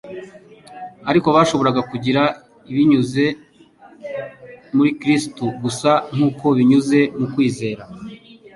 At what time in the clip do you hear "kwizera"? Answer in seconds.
7.33-7.83